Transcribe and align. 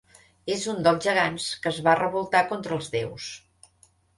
És 0.53 0.63
un 0.71 0.79
dels 0.87 1.03
gegants 1.09 1.45
que 1.65 1.71
es 1.73 1.79
va 1.89 1.95
revoltar 2.01 2.43
contra 2.55 2.77
els 2.79 2.91
déus. 2.99 3.29